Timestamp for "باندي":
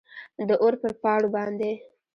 1.35-1.71